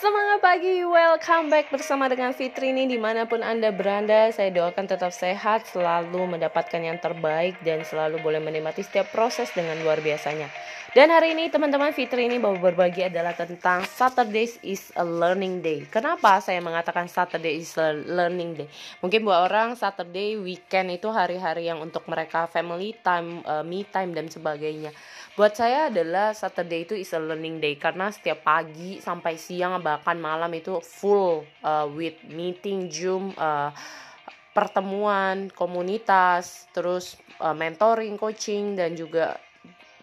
[0.00, 2.88] Semangat pagi, welcome back bersama dengan Fitri ini.
[2.88, 8.16] Di mana pun Anda berada Saya doakan tetap sehat, selalu mendapatkan yang terbaik Dan selalu
[8.24, 10.48] boleh menikmati setiap proses dengan luar biasanya.
[10.90, 15.86] Dan hari ini teman-teman Fitri ini mau berbagi adalah tentang Saturdays is a learning day.
[15.86, 18.68] Kenapa saya mengatakan Saturday is a learning day?
[18.98, 24.16] Mungkin buat orang Saturday, weekend itu hari-hari yang untuk mereka family time, uh, me time
[24.18, 24.90] dan sebagainya.
[25.38, 30.22] Buat saya adalah Saturday itu is a learning day Karena setiap pagi sampai siang bahkan
[30.22, 33.74] malam itu full uh, with meeting Zoom uh,
[34.54, 39.34] pertemuan komunitas terus uh, mentoring coaching dan juga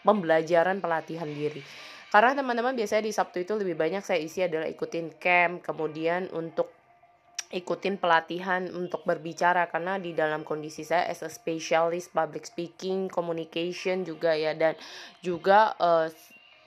[0.03, 1.63] pembelajaran pelatihan diri.
[2.07, 6.71] Karena teman-teman biasanya di Sabtu itu lebih banyak saya isi adalah ikutin camp kemudian untuk
[7.51, 9.67] ikutin pelatihan untuk berbicara.
[9.67, 14.79] Karena di dalam kondisi saya as a specialist public speaking communication juga ya dan
[15.19, 16.07] juga uh,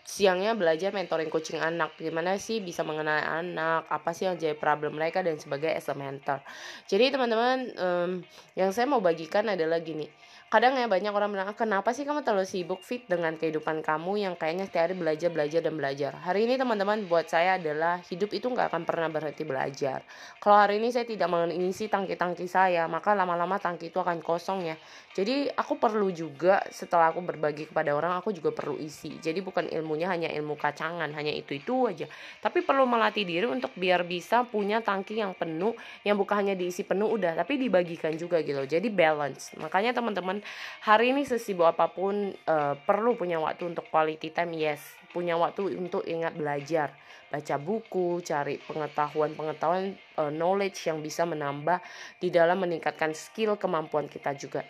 [0.05, 1.95] siangnya belajar mentoring coaching anak.
[1.97, 3.87] Gimana sih bisa mengenal anak?
[3.89, 5.23] Apa sih yang jadi problem mereka?
[5.23, 6.43] Dan sebagai as a mentor.
[6.91, 8.11] Jadi teman-teman um,
[8.59, 10.09] yang saya mau bagikan adalah gini.
[10.51, 14.19] Kadang ya banyak orang bilang ah, kenapa sih kamu terlalu sibuk fit dengan kehidupan kamu
[14.19, 16.11] yang kayaknya setiap hari belajar belajar dan belajar?
[16.27, 20.03] Hari ini teman-teman buat saya adalah hidup itu nggak akan pernah berhenti belajar.
[20.43, 24.75] Kalau hari ini saya tidak mengisi tangki-tangki saya maka lama-lama tangki itu akan kosong ya.
[25.15, 29.23] Jadi aku perlu juga setelah aku berbagi kepada orang aku juga perlu isi.
[29.23, 32.07] Jadi bukan ilmunya hanya ilmu kacangan hanya itu itu aja.
[32.39, 35.75] Tapi perlu melatih diri untuk biar bisa punya tangki yang penuh
[36.07, 38.63] yang bukan hanya diisi penuh udah tapi dibagikan juga gitu.
[38.63, 39.51] Jadi balance.
[39.59, 40.39] Makanya teman-teman
[40.87, 44.79] hari ini sesibuk apa pun uh, perlu punya waktu untuk quality time yes.
[45.11, 46.95] Punya waktu untuk ingat belajar
[47.31, 51.79] baca buku cari pengetahuan-pengetahuan uh, knowledge yang bisa menambah
[52.19, 54.67] di dalam meningkatkan skill kemampuan kita juga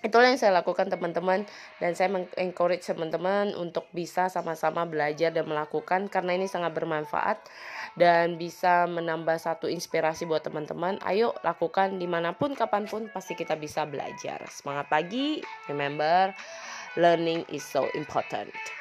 [0.00, 1.44] itulah yang saya lakukan teman-teman.
[1.78, 7.44] Dan saya mengencourage teman-teman untuk bisa sama-sama belajar dan melakukan karena ini sangat bermanfaat
[7.94, 10.98] dan bisa menambah satu inspirasi buat teman-teman.
[11.04, 14.40] Ayo lakukan di mana pun kapan pun pasti kita bisa belajar.
[14.48, 15.44] Semangat pagi.
[15.68, 16.32] Remember
[16.98, 18.79] learning is so important